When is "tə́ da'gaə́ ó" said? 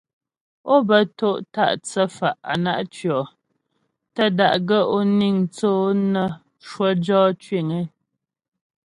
4.15-4.97